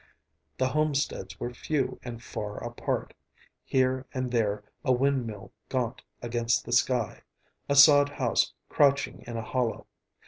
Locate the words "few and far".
1.53-2.57